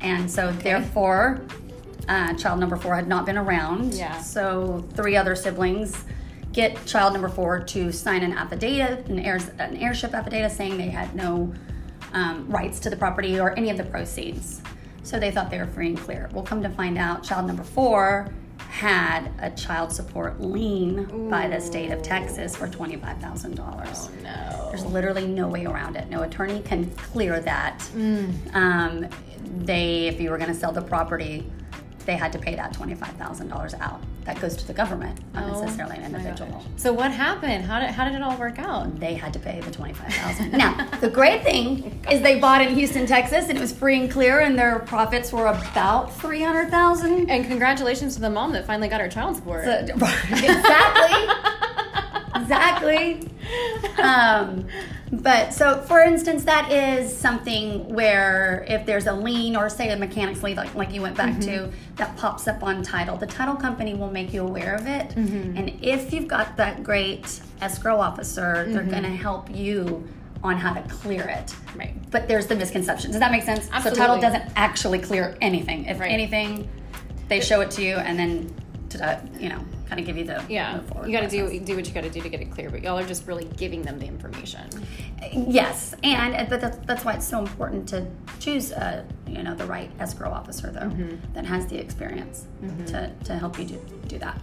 and 0.00 0.28
so 0.28 0.50
therefore, 0.52 1.42
uh, 2.08 2.34
child 2.34 2.58
number 2.58 2.76
four 2.76 2.96
had 2.96 3.06
not 3.06 3.24
been 3.24 3.38
around. 3.38 3.94
Yeah. 3.94 4.20
So 4.20 4.84
three 4.94 5.16
other 5.16 5.36
siblings 5.36 6.04
get 6.52 6.84
child 6.86 7.12
number 7.12 7.28
four 7.28 7.60
to 7.60 7.92
sign 7.92 8.22
an 8.22 8.32
affidavit, 8.32 9.06
an 9.06 9.18
heirs, 9.20 9.48
an 9.58 9.76
heirship 9.76 10.14
affidavit, 10.14 10.52
saying 10.52 10.76
they 10.76 10.88
had 10.88 11.14
no 11.14 11.52
um, 12.12 12.48
rights 12.50 12.80
to 12.80 12.90
the 12.90 12.96
property 12.96 13.38
or 13.38 13.56
any 13.56 13.70
of 13.70 13.76
the 13.76 13.84
proceeds. 13.84 14.60
So 15.02 15.18
they 15.18 15.30
thought 15.30 15.50
they 15.50 15.58
were 15.58 15.66
free 15.66 15.88
and 15.88 15.98
clear. 15.98 16.28
Well, 16.32 16.44
come 16.44 16.62
to 16.62 16.68
find 16.70 16.98
out, 16.98 17.22
child 17.22 17.46
number 17.46 17.62
four 17.64 18.28
had 18.68 19.30
a 19.40 19.50
child 19.50 19.90
support 19.92 20.40
lien 20.40 21.28
by 21.30 21.48
the 21.48 21.60
state 21.60 21.90
of 21.90 22.02
Texas 22.02 22.54
for 22.54 22.68
twenty-five 22.68 23.18
thousand 23.18 23.56
dollars. 23.56 24.10
no. 24.22 24.66
There's 24.70 24.84
literally 24.84 25.26
no 25.26 25.48
way 25.48 25.64
around 25.66 25.96
it. 25.96 26.08
No 26.10 26.22
attorney 26.22 26.60
can 26.60 26.88
clear 26.90 27.40
that. 27.40 27.82
Um, 28.54 29.08
they, 29.58 30.06
if 30.06 30.20
you 30.20 30.30
were 30.30 30.38
going 30.38 30.52
to 30.52 30.58
sell 30.58 30.70
the 30.70 30.82
property, 30.82 31.50
they 32.10 32.16
had 32.16 32.32
to 32.32 32.40
pay 32.40 32.56
that 32.56 32.72
twenty-five 32.72 33.12
thousand 33.12 33.46
dollars 33.48 33.72
out. 33.74 34.00
That 34.24 34.40
goes 34.40 34.56
to 34.56 34.66
the 34.66 34.72
government, 34.72 35.20
not 35.32 35.44
Oh, 35.44 35.62
necessarily 35.62 35.96
an 35.96 36.04
individual. 36.06 36.60
So 36.76 36.92
what 36.92 37.12
happened? 37.12 37.64
How 37.64 37.78
did, 37.78 37.90
how 37.90 38.04
did 38.04 38.14
it 38.14 38.22
all 38.22 38.36
work 38.36 38.58
out? 38.58 38.98
They 38.98 39.14
had 39.14 39.32
to 39.32 39.38
pay 39.38 39.60
the 39.60 39.70
25,000. 39.70 40.52
now, 40.52 40.88
the 41.00 41.08
great 41.08 41.42
thing 41.44 42.04
is 42.10 42.20
they 42.20 42.38
bought 42.40 42.60
in 42.62 42.74
Houston, 42.74 43.06
Texas, 43.06 43.48
and 43.48 43.56
it 43.56 43.60
was 43.60 43.72
free 43.72 43.98
and 44.00 44.10
clear, 44.10 44.40
and 44.40 44.58
their 44.58 44.80
profits 44.80 45.32
were 45.32 45.46
about 45.46 46.12
three 46.16 46.42
hundred 46.42 46.70
thousand. 46.70 47.30
And 47.30 47.44
congratulations 47.46 48.16
to 48.16 48.20
the 48.20 48.30
mom 48.30 48.52
that 48.54 48.66
finally 48.66 48.88
got 48.88 49.00
her 49.00 49.08
child 49.08 49.36
support. 49.36 49.64
exactly. 49.68 51.22
exactly. 52.42 53.30
Um, 54.02 54.66
but 55.12 55.52
so, 55.52 55.80
for 55.82 56.00
instance, 56.00 56.44
that 56.44 56.70
is 56.70 57.16
something 57.16 57.92
where 57.92 58.64
if 58.68 58.86
there's 58.86 59.06
a 59.06 59.12
lien 59.12 59.56
or 59.56 59.68
say 59.68 59.90
a 59.90 59.96
mechanics 59.96 60.42
lien, 60.42 60.56
like, 60.56 60.74
like 60.74 60.92
you 60.92 61.02
went 61.02 61.16
back 61.16 61.40
to, 61.40 61.50
mm-hmm. 61.50 61.94
that 61.96 62.16
pops 62.16 62.46
up 62.46 62.62
on 62.62 62.82
title, 62.82 63.16
the 63.16 63.26
title 63.26 63.56
company 63.56 63.94
will 63.94 64.10
make 64.10 64.32
you 64.32 64.42
aware 64.42 64.74
of 64.74 64.86
it. 64.86 65.08
Mm-hmm. 65.10 65.56
And 65.56 65.78
if 65.82 66.12
you've 66.12 66.28
got 66.28 66.56
that 66.58 66.84
great 66.84 67.40
escrow 67.60 67.98
officer, 67.98 68.66
they're 68.68 68.82
mm-hmm. 68.82 68.90
going 68.90 69.02
to 69.02 69.08
help 69.10 69.50
you 69.54 70.06
on 70.44 70.56
how 70.56 70.72
to 70.72 70.82
clear 70.88 71.28
it. 71.28 71.54
Right. 71.74 71.94
But 72.10 72.28
there's 72.28 72.46
the 72.46 72.54
misconception. 72.54 73.10
Does 73.10 73.20
that 73.20 73.32
make 73.32 73.42
sense? 73.42 73.68
So 73.82 73.92
title 73.92 74.18
doesn't 74.20 74.44
actually 74.56 75.00
clear 75.00 75.36
anything. 75.40 75.86
If 75.86 76.00
Right. 76.00 76.10
anything, 76.10 76.68
they 77.28 77.40
show 77.40 77.60
it 77.60 77.70
to 77.72 77.82
you 77.82 77.96
and 77.96 78.18
then 78.18 78.54
to 78.90 78.98
that, 78.98 79.26
you 79.40 79.48
know 79.48 79.60
kind 79.88 79.98
of 79.98 80.06
give 80.06 80.16
you 80.16 80.24
the 80.24 80.44
Yeah, 80.48 80.78
forward 80.82 81.08
you 81.08 81.12
got 81.12 81.28
to 81.28 81.28
do 81.28 81.58
do 81.60 81.74
what 81.74 81.86
you 81.86 81.92
got 81.92 82.04
to 82.04 82.10
do 82.10 82.20
to 82.20 82.28
get 82.28 82.40
it 82.40 82.50
clear. 82.52 82.70
But 82.70 82.82
y'all 82.82 82.98
are 82.98 83.06
just 83.06 83.26
really 83.26 83.44
giving 83.56 83.82
them 83.82 83.98
the 83.98 84.06
information. 84.06 84.68
Yes, 85.32 85.94
and 86.04 86.34
uh, 86.34 86.46
but 86.48 86.60
that's, 86.60 86.76
that's 86.86 87.04
why 87.04 87.14
it's 87.14 87.26
so 87.26 87.40
important 87.40 87.88
to 87.88 88.06
choose 88.38 88.72
uh, 88.72 89.04
you 89.26 89.42
know 89.42 89.54
the 89.54 89.66
right 89.66 89.90
escrow 89.98 90.30
officer 90.30 90.70
though 90.70 90.80
Mm-hmm. 90.90 91.34
that 91.34 91.44
has 91.44 91.66
the 91.66 91.78
experience 91.78 92.46
to, 92.86 93.12
to 93.24 93.36
help 93.36 93.58
you 93.58 93.64
do 93.64 93.80
do 94.08 94.18
that. 94.18 94.40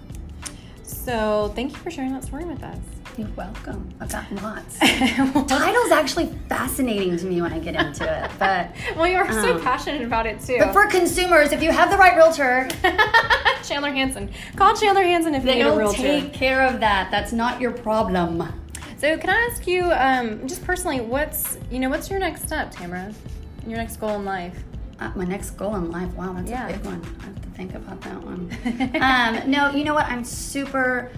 So 0.84 1.52
thank 1.56 1.72
you 1.72 1.78
for 1.78 1.92
sharing 1.92 2.14
that 2.14 2.24
story 2.24 2.46
with 2.46 2.64
us. 2.64 2.78
You're 3.18 3.28
welcome. 3.36 3.90
I've 4.00 4.10
got 4.12 4.32
lots. 4.44 4.78
Title's 4.80 5.92
actually 5.92 6.28
fascinating 6.48 7.18
to 7.18 7.26
me 7.26 7.42
when 7.42 7.52
I 7.52 7.58
get 7.58 7.74
into 7.76 8.04
it, 8.04 8.30
but 8.38 8.70
well, 8.96 9.08
you 9.08 9.18
are 9.18 9.32
so 9.32 9.56
Um, 9.56 9.62
passionate 9.62 10.04
about 10.04 10.28
it 10.28 10.40
too. 10.40 10.58
but 10.60 10.72
for 10.72 10.86
consumers, 10.86 11.52
if 11.52 11.64
you 11.64 11.72
have 11.72 11.90
the 11.90 11.98
right 11.98 12.16
realtor, 12.16 12.68
Chandler 13.64 13.92
Hansen, 13.92 14.30
call 14.56 14.76
Chandler 14.76 15.02
Hansen 15.02 15.34
if 15.34 15.44
you 15.44 15.50
need 15.52 15.62
a 15.62 15.64
they'll 15.66 15.78
realtor. 15.78 15.98
take 15.98 16.32
care 16.32 16.62
of 16.68 16.80
that. 16.80 17.10
That's 17.10 17.34
not 17.34 17.60
your 17.60 17.72
problem. 17.72 18.54
So 19.00 19.18
can 19.18 19.32
I 19.32 19.50
ask 19.52 19.66
you, 19.66 19.92
um, 19.92 20.48
just 20.48 20.64
personally, 20.64 21.02
what's 21.02 21.58
you 21.72 21.80
know 21.80 21.90
what's 21.90 22.12
your 22.12 22.20
next 22.20 22.44
step, 22.44 22.70
Tamara? 22.72 23.12
Your 23.66 23.78
next 23.78 23.98
goal 23.98 24.12
in 24.16 24.26
life? 24.26 24.64
uh, 25.00 25.12
my 25.16 25.26
next 25.26 25.52
goal 25.52 25.76
in 25.76 25.92
life. 25.92 26.12
Wow, 26.14 26.34
that's 26.34 26.50
Yeah. 26.50 26.68
a 26.68 26.74
big 26.74 26.86
one. 26.86 27.02
I 27.22 27.26
have 27.26 27.42
to 27.42 27.50
think 27.50 27.74
about 27.76 28.00
that 28.02 28.24
one. 28.24 28.50
um, 29.02 29.50
no, 29.52 29.70
you 29.72 29.84
know 29.84 29.94
what? 29.96 30.06
I'm 30.08 30.24
super 30.24 31.12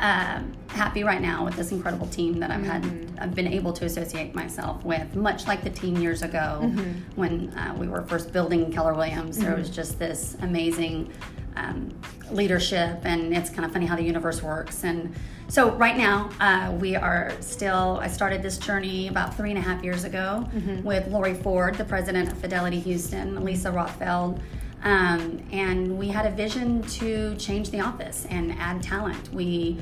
um 0.00 0.52
happy 0.68 1.02
right 1.04 1.20
now 1.20 1.44
with 1.44 1.56
this 1.56 1.72
incredible 1.72 2.06
team 2.06 2.38
that 2.40 2.50
I've 2.50 2.64
had. 2.64 2.84
I've 3.18 3.34
been 3.34 3.48
able 3.48 3.72
to 3.74 3.84
associate 3.84 4.34
myself 4.34 4.84
with, 4.84 5.14
much 5.14 5.46
like 5.46 5.62
the 5.62 5.70
team 5.70 5.96
years 5.96 6.22
ago 6.22 6.72
when 7.16 7.50
uh, 7.58 7.74
we 7.78 7.88
were 7.88 8.02
first 8.02 8.32
building 8.32 8.72
Keller 8.72 8.94
Williams. 8.94 9.36
There 9.38 9.56
was 9.56 9.68
just 9.68 9.98
this 9.98 10.36
amazing 10.42 11.12
um, 11.56 11.90
leadership, 12.30 13.00
and 13.04 13.36
it's 13.36 13.50
kind 13.50 13.64
of 13.64 13.72
funny 13.72 13.84
how 13.86 13.96
the 13.96 14.04
universe 14.04 14.42
works. 14.42 14.84
And 14.84 15.12
so, 15.48 15.72
right 15.72 15.96
now, 15.96 16.30
uh, 16.40 16.72
we 16.80 16.94
are 16.94 17.32
still. 17.40 17.98
I 18.00 18.06
started 18.08 18.40
this 18.42 18.56
journey 18.56 19.08
about 19.08 19.36
three 19.36 19.50
and 19.50 19.58
a 19.58 19.62
half 19.62 19.82
years 19.82 20.04
ago 20.04 20.48
with 20.84 21.08
Lori 21.08 21.34
Ford, 21.34 21.74
the 21.74 21.84
president 21.84 22.30
of 22.30 22.38
Fidelity 22.38 22.78
Houston, 22.80 23.44
Lisa 23.44 23.70
Rothfeld. 23.70 24.40
Um, 24.82 25.42
and 25.52 25.98
we 25.98 26.08
had 26.08 26.26
a 26.26 26.30
vision 26.30 26.82
to 26.82 27.34
change 27.36 27.70
the 27.70 27.80
office 27.80 28.26
and 28.30 28.52
add 28.52 28.82
talent. 28.82 29.32
We 29.32 29.78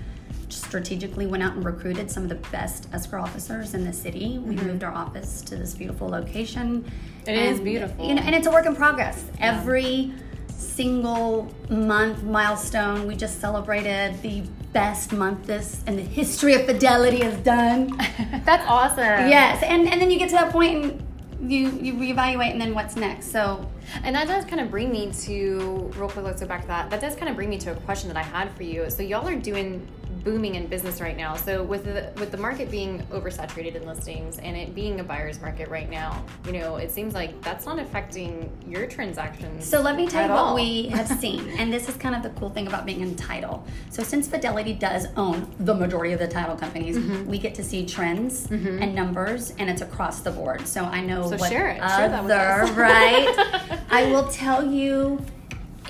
strategically 0.48 1.26
went 1.26 1.42
out 1.42 1.54
and 1.54 1.64
recruited 1.64 2.10
some 2.10 2.22
of 2.22 2.28
the 2.28 2.34
best 2.50 2.88
escrow 2.92 3.22
officers 3.22 3.74
in 3.74 3.84
the 3.84 3.92
city. 3.92 4.38
We 4.38 4.56
moved 4.56 4.82
our 4.82 4.92
office 4.92 5.42
to 5.42 5.56
this 5.56 5.74
beautiful 5.74 6.08
location. 6.08 6.82
Mm-hmm. 6.82 7.30
It 7.30 7.36
is 7.36 7.60
beautiful. 7.60 8.08
You 8.08 8.14
know, 8.14 8.22
and 8.22 8.34
it's 8.34 8.46
a 8.46 8.50
work 8.50 8.66
in 8.66 8.74
progress. 8.74 9.24
Every 9.40 10.12
single 10.48 11.52
month 11.68 12.22
milestone, 12.24 13.06
we 13.06 13.14
just 13.14 13.40
celebrated 13.40 14.20
the 14.22 14.42
best 14.72 15.12
month 15.12 15.46
this 15.46 15.82
in 15.86 15.96
the 15.96 16.02
history 16.02 16.54
of 16.54 16.66
Fidelity 16.66 17.22
has 17.22 17.36
done. 17.38 17.96
That's 18.44 18.64
awesome. 18.68 19.28
yes, 19.28 19.62
and 19.62 19.88
and 19.88 20.00
then 20.00 20.10
you 20.10 20.18
get 20.18 20.30
to 20.30 20.36
that 20.36 20.52
point 20.52 20.84
and 20.84 21.07
you 21.40 21.70
you 21.70 21.94
reevaluate, 21.94 22.50
and 22.50 22.60
then 22.60 22.74
what's 22.74 22.96
next? 22.96 23.30
So 23.30 23.68
And 24.02 24.14
that 24.14 24.28
does 24.28 24.44
kind 24.44 24.60
of 24.60 24.70
bring 24.70 24.90
me 24.90 25.12
to 25.24 25.90
real 25.96 26.08
quick. 26.08 26.24
Let's 26.24 26.40
go 26.40 26.46
back 26.46 26.62
to 26.62 26.68
that. 26.68 26.90
That 26.90 27.00
does 27.00 27.14
kind 27.16 27.28
of 27.28 27.36
bring 27.36 27.48
me 27.48 27.58
to 27.58 27.72
a 27.72 27.74
question 27.76 28.08
that 28.08 28.16
I 28.16 28.22
had 28.22 28.50
for 28.56 28.62
you. 28.62 28.88
So 28.90 29.02
y'all 29.02 29.26
are 29.26 29.36
doing 29.36 29.86
booming 30.24 30.54
in 30.56 30.66
business 30.66 31.00
right 31.00 31.16
now. 31.16 31.34
So 31.36 31.62
with 31.62 31.84
the 31.84 32.12
with 32.20 32.30
the 32.30 32.36
market 32.36 32.70
being 32.70 33.02
oversaturated 33.10 33.74
in 33.76 33.86
listings 33.86 34.38
and 34.38 34.56
it 34.56 34.74
being 34.74 35.00
a 35.00 35.04
buyer's 35.04 35.40
market 35.40 35.68
right 35.68 35.88
now, 35.90 36.24
you 36.46 36.52
know, 36.52 36.76
it 36.76 36.90
seems 36.90 37.14
like 37.14 37.40
that's 37.42 37.66
not 37.66 37.78
affecting 37.78 38.50
your 38.66 38.86
transactions. 38.86 39.64
So 39.66 39.80
let 39.80 39.96
me 39.96 40.06
tell 40.06 40.24
you 40.24 40.30
what 40.30 40.38
all. 40.38 40.54
we 40.54 40.88
have 40.88 41.08
seen, 41.08 41.48
and 41.58 41.72
this 41.72 41.88
is 41.88 41.96
kind 41.96 42.14
of 42.14 42.22
the 42.22 42.30
cool 42.38 42.50
thing 42.50 42.66
about 42.66 42.86
being 42.86 43.00
in 43.00 43.16
title. 43.16 43.64
So 43.90 44.02
since 44.02 44.28
Fidelity 44.28 44.72
does 44.74 45.06
own 45.16 45.46
the 45.60 45.74
majority 45.74 46.12
of 46.12 46.20
the 46.20 46.28
title 46.28 46.56
companies, 46.56 46.96
Mm-hmm. 46.98 47.26
we 47.30 47.38
get 47.38 47.54
to 47.56 47.62
see 47.64 47.84
trends 47.86 48.46
and 48.50 48.94
numbers, 48.94 49.52
and 49.58 49.68
it's 49.70 49.82
across 49.82 50.20
the 50.20 50.30
board. 50.30 50.66
So 50.66 50.84
I 50.84 51.00
know 51.00 51.22
So 51.30 51.36
what 51.36 51.50
share 51.50 51.68
it. 51.70 51.76
Share 51.78 52.08
that 52.08 52.22
with 52.22 52.32
other 52.32 52.72
right. 52.72 53.80
I 53.90 54.10
will 54.10 54.26
tell 54.28 54.64
you, 54.66 55.22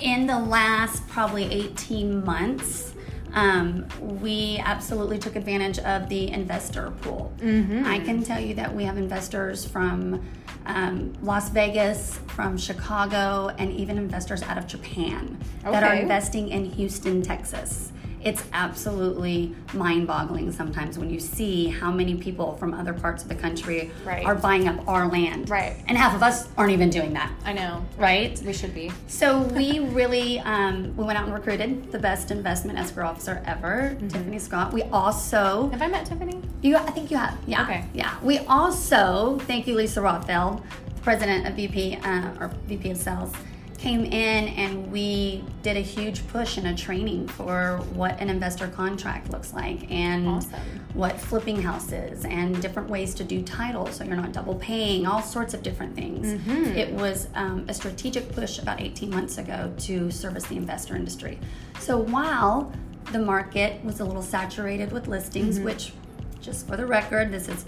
in 0.01 0.27
the 0.27 0.37
last 0.39 1.07
probably 1.09 1.45
eighteen 1.51 2.23
months. 2.23 2.88
Um, 3.33 3.87
we 4.21 4.61
absolutely 4.63 5.19
took 5.19 5.35
advantage 5.35 5.79
of 5.79 6.09
the 6.09 6.31
investor 6.31 6.91
pool. 7.01 7.31
Mm-hmm. 7.37 7.85
I 7.85 7.99
can 7.99 8.23
tell 8.23 8.39
you 8.39 8.53
that 8.55 8.73
we 8.73 8.83
have 8.83 8.97
investors 8.97 9.65
from 9.65 10.25
um, 10.65 11.13
Las 11.21 11.49
Vegas, 11.49 12.19
from 12.27 12.57
Chicago, 12.57 13.53
and 13.57 13.71
even 13.71 13.97
investors 13.97 14.41
out 14.43 14.57
of 14.57 14.67
Japan 14.67 15.37
that 15.63 15.83
are 15.83 15.93
investing 15.95 16.49
in 16.49 16.65
Houston, 16.65 17.21
Texas. 17.21 17.91
It's 18.21 18.43
absolutely 18.51 19.55
mind 19.73 20.07
boggling 20.07 20.51
sometimes 20.51 20.97
when 20.99 21.09
you 21.09 21.19
see 21.19 21.67
how 21.67 21.91
many 21.91 22.15
people 22.15 22.55
from 22.57 22.73
other 22.73 22.93
parts 22.93 23.23
of 23.23 23.29
the 23.29 23.35
country 23.35 23.91
Right. 24.05 24.25
are 24.25 24.35
buying 24.35 24.67
up 24.67 24.85
our 24.87 25.07
land. 25.07 25.49
Right. 25.49 25.75
And 25.87 25.97
half 25.97 26.13
of 26.15 26.21
us 26.23 26.49
aren't 26.57 26.71
even 26.71 26.89
doing 26.89 27.13
that, 27.13 27.31
I 27.45 27.53
know. 27.53 27.85
right? 27.97 28.37
We 28.45 28.53
should 28.53 28.73
be. 28.73 28.91
So 29.07 29.39
we 29.43 29.79
really 29.79 30.39
um, 30.41 30.95
we 30.97 31.03
went 31.05 31.17
out 31.17 31.25
and 31.25 31.33
recruited 31.33 31.91
the 31.91 31.99
best 31.99 32.29
investment 32.31 32.77
escrow 32.77 33.07
officer 33.07 33.41
ever, 33.45 33.95
Mm-hmm. 33.99 34.07
Tiffany 34.09 34.39
Scott. 34.39 34.73
We 34.73 34.83
also 34.83 35.69
Have 35.69 35.81
I 35.81 35.87
met 35.87 36.05
Tiffany? 36.05 36.41
you 36.61 36.75
I 36.75 36.91
think 36.91 37.09
you 37.11 37.17
have 37.17 37.37
yeah 37.47 37.63
Okay. 37.63 37.85
yeah. 37.93 38.17
We 38.21 38.39
also 38.39 39.39
thank 39.47 39.65
you 39.67 39.75
Lisa 39.75 40.01
Rothfeld, 40.01 40.61
president 41.01 41.47
of 41.47 41.55
VP 41.55 41.95
uh, 42.03 42.31
or 42.39 42.51
VP 42.67 42.91
of 42.91 42.97
Sales, 42.97 43.31
came 43.79 44.03
in 44.03 44.47
and 44.49 44.91
we 44.91 45.41
did 45.63 45.77
a 45.77 45.81
huge 45.81 46.27
push 46.27 46.57
and 46.57 46.67
a 46.67 46.75
training 46.75 47.25
for 47.29 47.77
what 47.93 48.19
an 48.19 48.29
investor 48.29 48.67
contract 48.67 49.31
looks 49.31 49.53
like 49.53 49.89
and 49.89 50.27
Awesome. 50.27 50.59
what 50.93 51.17
flipping 51.19 51.61
houses 51.61 52.25
and 52.25 52.61
different 52.61 52.89
ways 52.89 53.13
to 53.15 53.23
do 53.23 53.41
title 53.41 53.87
so 53.87 54.03
you're 54.03 54.17
not 54.17 54.33
double 54.33 54.55
paying 54.55 55.07
all 55.07 55.21
sorts 55.21 55.53
of 55.53 55.63
different 55.63 55.95
things 55.95 56.27
Mm-hmm. 56.27 56.65
it 56.77 56.91
was 56.93 57.29
um, 57.35 57.65
a 57.69 57.73
strategic 57.73 58.29
push 58.33 58.59
about 58.59 58.81
18 58.81 59.09
months 59.09 59.37
ago 59.37 59.73
to 59.79 60.11
service 60.11 60.43
the 60.45 60.57
investor 60.57 60.97
industry 60.97 61.39
so 61.79 61.97
while 61.97 62.69
the 63.13 63.19
market 63.19 63.81
was 63.85 64.01
a 64.01 64.05
little 64.05 64.21
saturated 64.21 64.91
with 64.91 65.07
listings 65.07 65.55
Mm-hmm. 65.55 65.65
which 65.65 65.93
just 66.41 66.67
for 66.67 66.75
the 66.75 66.85
record 66.85 67.31
this 67.31 67.47
is 67.47 67.63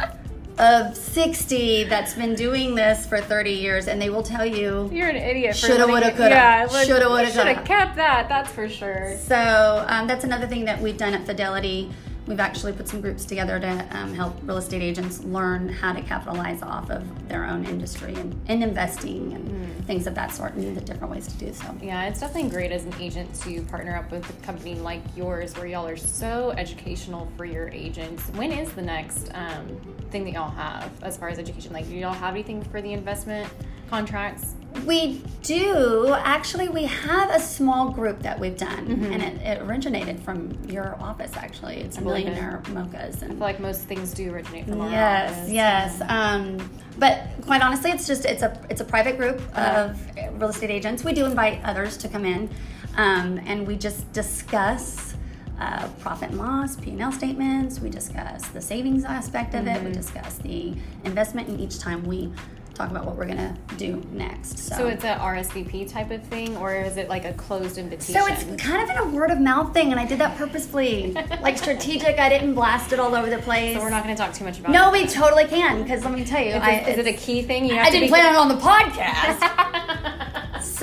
of 0.58 0.96
60 0.96 1.84
that's 1.84 2.14
been 2.14 2.34
doing 2.34 2.74
this 2.74 3.06
for 3.06 3.20
30 3.20 3.50
years, 3.50 3.88
and 3.88 4.00
they 4.00 4.10
will 4.10 4.22
tell 4.22 4.46
you 4.46 4.88
You're 4.92 5.08
an 5.08 5.16
idiot. 5.16 5.56
Shoulda, 5.56 5.86
woulda, 5.86 6.10
coulda. 6.10 6.28
Yeah, 6.30 6.68
like, 6.70 6.86
Shoulda, 6.86 7.08
woulda, 7.08 7.26
Should 7.26 7.34
coulda. 7.34 7.54
have 7.54 7.64
kept 7.64 7.96
that. 7.96 8.28
That's 8.28 8.50
for 8.50 8.68
sure. 8.68 9.16
So 9.18 9.84
um, 9.88 10.06
that's 10.06 10.24
another 10.24 10.46
thing 10.46 10.64
that 10.66 10.80
we've 10.80 10.96
done 10.96 11.14
at 11.14 11.26
Fidelity. 11.26 11.90
We've 12.26 12.40
actually 12.40 12.72
put 12.72 12.88
some 12.88 13.00
groups 13.00 13.24
together 13.26 13.60
to 13.60 13.88
um, 13.90 14.14
help 14.14 14.36
real 14.44 14.56
estate 14.56 14.82
agents 14.82 15.22
learn 15.24 15.68
how 15.68 15.92
to 15.92 16.00
capitalize 16.00 16.62
off 16.62 16.90
of 16.90 17.28
their 17.28 17.44
own 17.44 17.66
industry 17.66 18.14
and, 18.14 18.40
and 18.48 18.62
investing 18.62 19.34
and 19.34 19.86
things 19.86 20.06
of 20.06 20.14
that 20.14 20.32
sort 20.32 20.54
and 20.54 20.74
the 20.74 20.80
different 20.80 21.12
ways 21.12 21.26
to 21.26 21.34
do 21.34 21.52
so. 21.52 21.66
Yeah, 21.82 22.06
it's 22.06 22.20
definitely 22.20 22.50
great 22.50 22.72
as 22.72 22.84
an 22.84 22.94
agent 22.98 23.34
to 23.42 23.60
partner 23.64 23.96
up 23.96 24.10
with 24.10 24.28
a 24.28 24.44
company 24.44 24.74
like 24.76 25.02
yours 25.14 25.54
where 25.56 25.66
y'all 25.66 25.86
are 25.86 25.96
so 25.96 26.52
educational 26.56 27.30
for 27.36 27.44
your 27.44 27.68
agents. 27.68 28.22
When 28.30 28.50
is 28.52 28.72
the 28.72 28.82
next 28.82 29.30
um, 29.34 29.78
thing 30.10 30.24
that 30.24 30.32
y'all 30.32 30.50
have 30.50 30.90
as 31.02 31.18
far 31.18 31.28
as 31.28 31.38
education? 31.38 31.72
Like, 31.72 31.88
do 31.88 31.94
y'all 31.94 32.14
have 32.14 32.34
anything 32.34 32.62
for 32.64 32.80
the 32.80 32.92
investment 32.92 33.48
contracts 33.90 34.54
We 34.84 35.22
do. 35.42 36.12
Actually, 36.18 36.68
we 36.68 36.84
have 36.84 37.30
a 37.30 37.40
small 37.40 37.90
group 37.90 38.20
that 38.22 38.38
we've 38.38 38.56
done, 38.56 38.86
Mm-hmm. 38.86 39.12
and 39.12 39.22
it, 39.22 39.40
it 39.42 39.62
originated 39.62 40.20
from 40.20 40.52
your 40.68 40.96
office, 41.00 41.32
actually. 41.36 41.76
It's 41.76 41.96
it. 41.96 42.04
Millionaire 42.04 42.60
Mochas. 42.66 43.22
And 43.22 43.32
I 43.32 43.34
feel 43.34 43.38
like 43.38 43.60
most 43.60 43.82
things 43.82 44.12
do 44.12 44.30
originate 44.32 44.66
from 44.66 44.80
our 44.80 44.90
yes, 44.90 45.32
office. 45.38 45.50
yes. 45.50 46.02
Um, 46.08 46.70
but 46.98 47.22
quite 47.46 47.62
honestly, 47.62 47.90
it's 47.90 48.06
just 48.06 48.24
it's 48.24 48.42
a 48.42 48.60
it's 48.68 48.80
a 48.80 48.84
private 48.84 49.16
group 49.16 49.40
of 49.56 49.98
real 50.38 50.50
estate 50.50 50.70
agents. 50.70 51.02
We 51.04 51.12
do 51.12 51.24
invite 51.24 51.60
others 51.64 51.96
to 51.98 52.08
come 52.08 52.24
in, 52.24 52.50
um, 52.96 53.40
and 53.46 53.66
we 53.66 53.76
just 53.76 54.12
discuss 54.12 55.14
uh, 55.60 55.88
profit 56.00 56.30
and 56.30 56.38
loss, 56.38 56.76
P 56.76 56.90
and 56.90 57.00
L 57.00 57.12
statements. 57.12 57.80
We 57.80 57.88
discuss 57.90 58.46
the 58.48 58.60
savings 58.60 59.04
aspect 59.04 59.54
of 59.54 59.66
it. 59.66 59.76
Mm-hmm. 59.76 59.86
We 59.86 59.92
discuss 59.92 60.36
the 60.38 60.74
investment, 61.04 61.48
and 61.48 61.60
each 61.60 61.78
time 61.78 62.04
we 62.04 62.32
talk 62.74 62.90
about 62.90 63.04
what 63.06 63.16
we're 63.16 63.26
gonna 63.26 63.56
do 63.76 64.02
next. 64.12 64.58
So, 64.58 64.76
So 64.76 64.86
it's 64.88 65.04
a 65.04 65.14
RSVP 65.16 65.90
type 65.90 66.10
of 66.10 66.22
thing, 66.24 66.56
or 66.56 66.74
is 66.74 66.96
it 66.96 67.08
like 67.08 67.24
a 67.24 67.32
closed 67.34 67.78
invitation? 67.78 68.14
so 68.20 68.26
it's 68.26 68.44
kind 68.62 68.82
of 68.82 68.90
in 68.90 68.96
a 68.98 69.06
word 69.16 69.30
of 69.30 69.38
mouth 69.40 69.72
thing, 69.72 69.90
and 69.92 70.00
I 70.00 70.04
did 70.06 70.18
that 70.18 70.36
purposefully, 70.36 71.12
like 71.42 71.56
strategic. 71.58 72.18
I 72.18 72.28
didn't 72.28 72.54
blast 72.54 72.92
it 72.92 72.98
all 73.00 73.14
over 73.14 73.30
the 73.30 73.38
place. 73.38 73.76
So 73.76 73.82
we're 73.82 73.90
not 73.90 74.04
to 74.04 74.14
talk 74.22 74.34
too 74.34 74.44
much 74.44 74.58
about 74.58 74.72
No, 74.72 74.88
it. 74.92 75.02
we 75.02 75.06
totally 75.06 75.44
can 75.46 75.82
because 75.82 76.04
let 76.04 76.12
me 76.12 76.24
tell 76.24 76.40
you, 76.42 76.50
Is, 76.50 76.62
I, 76.62 76.70
it, 76.72 76.98
is 76.98 77.06
it 77.06 77.14
a 77.14 77.16
key 77.16 77.42
thing? 77.42 77.64
You 77.64 77.74
have 77.76 77.86
I 77.86 77.90
didn't 77.90 78.04
be- 78.06 78.08
plan 78.08 78.34
it 78.34 78.36
on 78.38 78.48
the 78.48 78.56
podcast. 78.56 79.70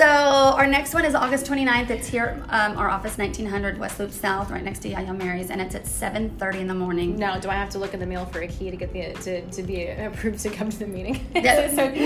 so 0.02 0.08
our 0.08 0.66
next 0.66 0.94
one 0.94 1.04
is 1.04 1.14
August 1.14 1.46
29th. 1.46 1.90
It's 1.90 2.08
here, 2.08 2.42
um, 2.48 2.76
our 2.76 2.88
office, 2.88 3.18
1900 3.18 3.78
West 3.78 4.00
Loop 4.00 4.10
South, 4.10 4.50
right 4.50 4.64
next 4.64 4.80
to 4.80 4.88
Yia 4.88 4.98
Yia 4.98 5.16
Mary's, 5.16 5.48
and 5.48 5.60
it's 5.60 5.76
at 5.76 5.84
7:30 5.86 6.58
in 6.62 6.66
the 6.66 6.74
morning. 6.74 7.16
Now, 7.16 7.38
do 7.38 7.48
I 7.48 7.54
have 7.54 7.70
to 7.70 7.78
look 7.78 7.94
in 7.94 8.00
the 8.00 8.06
mail 8.06 8.26
for 8.26 8.40
a 8.40 8.48
key 8.48 8.72
to 8.72 8.76
get 8.76 8.92
the 8.92 9.12
to, 9.22 9.48
to 9.48 9.62
be 9.62 9.86
approved 9.86 10.40
to 10.40 10.50
come 10.50 10.70
to 10.70 10.78
the 10.78 10.86
meeting? 10.86 11.24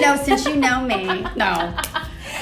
No, 0.00 0.17
since 0.17 0.45
you 0.45 0.57
know 0.57 0.83
me, 0.83 1.05
no. 1.37 1.73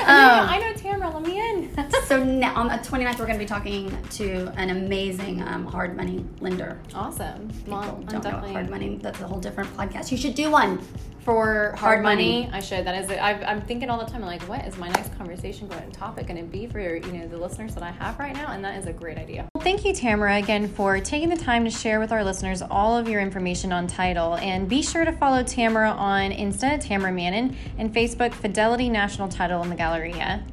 Um, 0.07 0.41
I 0.55 0.59
know 0.59 0.73
Tamara. 0.75 1.11
Let 1.11 1.23
me 1.23 1.39
in. 1.39 1.64
so 2.07 2.23
now, 2.23 2.55
on 2.55 2.69
the 2.69 2.75
29th, 2.75 3.19
we're 3.19 3.27
going 3.27 3.39
to 3.39 3.45
be 3.45 3.47
talking 3.47 3.97
to 4.11 4.53
an 4.57 4.71
amazing 4.71 5.43
um, 5.43 5.67
hard 5.67 5.97
money 5.97 6.25
lender. 6.41 6.81
awesome. 6.95 7.51
Well, 7.67 7.83
People 7.97 8.17
I'm 8.17 8.21
don't 8.23 8.43
know 8.43 8.49
hard 8.53 8.71
money. 8.71 8.99
That's 9.03 9.21
a 9.21 9.27
whole 9.27 9.41
different 9.41 9.75
podcast. 9.77 10.11
You 10.13 10.17
should 10.17 10.35
do 10.35 10.51
one. 10.51 10.79
for 11.25 11.71
hard, 11.71 11.79
Hard 11.79 12.03
money, 12.03 12.43
money. 12.43 12.51
I 12.53 12.61
should. 12.61 12.87
That 12.87 13.03
is 13.03 13.11
it. 13.11 13.19
I've, 13.21 13.43
I'm 13.45 13.63
thinking 13.63 13.89
all 13.89 13.99
the 13.99 14.11
time. 14.11 14.21
like, 14.21 14.43
what 14.43 14.65
is 14.67 14.77
my 14.77 14.89
next 14.91 15.17
conversation 15.17 15.67
going 15.69 15.91
topic 15.91 16.27
going 16.27 16.39
to 16.39 16.45
be 16.45 16.67
for 16.67 16.79
you 16.81 17.13
know 17.13 17.27
the 17.27 17.39
listeners 17.39 17.75
that 17.75 17.83
I 17.83 17.91
have 17.93 18.19
right 18.19 18.35
now? 18.35 18.53
And 18.53 18.63
that 18.65 18.79
is 18.79 18.87
a 18.87 18.93
great 18.93 19.17
idea. 19.17 19.49
Well, 19.55 19.65
thank 19.65 19.85
you, 19.87 19.95
Tamara, 19.95 20.37
again 20.37 20.69
for 20.69 21.01
taking 21.01 21.31
the 21.31 21.37
time 21.37 21.65
to 21.65 21.71
share 21.71 21.99
with 21.99 22.13
our 22.13 22.23
listeners 22.23 22.61
all 22.61 22.97
of 22.97 23.09
your 23.09 23.21
information 23.23 23.73
on 23.73 23.87
title. 23.87 24.37
And 24.37 24.69
be 24.69 24.83
sure 24.83 25.05
to 25.07 25.13
follow 25.13 25.43
Tamara 25.43 25.91
on 25.91 26.31
Insta, 26.31 26.79
Tamara 26.79 27.11
Mannon, 27.13 27.57
and 27.79 27.93
Facebook, 27.93 28.33
Fidelity 28.35 28.91
National 28.91 29.29
Title 29.29 29.63
in 29.63 29.71
the 29.71 29.77
Galleria. 29.77 30.45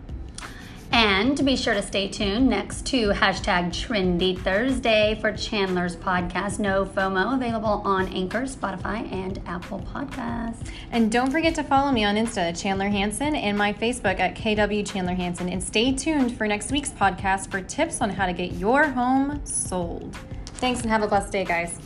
And 0.92 1.44
be 1.46 1.56
sure 1.56 1.74
to 1.74 1.82
stay 1.82 2.10
tuned 2.10 2.50
next 2.50 2.86
to 2.88 3.10
hashtag 3.12 3.70
Trendy 3.70 4.38
Thursday 4.38 5.18
for 5.22 5.32
Chandler's 5.32 5.96
podcast, 5.96 6.60
No 6.60 6.86
FOMO, 6.86 7.36
available 7.36 7.82
on 7.86 8.08
Anchor, 8.10 8.42
Spotify, 8.42 9.10
and 9.12 9.42
Apple 9.46 9.80
Podcasts. 9.80 10.68
And 10.92 11.10
don't 11.10 11.32
forget 11.32 11.56
to 11.56 11.64
follow 11.64 11.92
me 11.92 12.04
on 12.04 12.16
Insta, 12.16 12.60
Chandler 12.60 12.90
Hansen, 12.90 13.36
and 13.36 13.58
my 13.58 13.72
Facebook 13.72 14.20
at 14.20 14.36
KW 14.36 14.86
Chandler 14.86 15.16
Hansen. 15.16 15.48
And 15.48 15.64
stay 15.64 15.94
tuned 15.94 16.38
for 16.38 16.46
next 16.46 16.72
week's 16.72 16.92
podcast 16.92 17.50
for 17.50 17.62
tips 17.62 18.02
on 18.02 18.10
how 18.10 18.26
to 18.26 18.34
get 18.34 18.54
your 18.54 18.84
home 18.84 19.40
sold. 19.46 20.14
Thanks 20.56 20.82
and 20.82 20.90
have 20.90 21.04
a 21.04 21.08
blessed 21.08 21.32
day, 21.32 21.46
guys. 21.46 21.80